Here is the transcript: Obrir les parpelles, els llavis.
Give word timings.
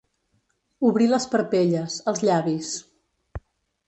Obrir 0.87 1.09
les 1.11 1.27
parpelles, 1.35 1.97
els 2.13 2.23
llavis. 2.31 2.71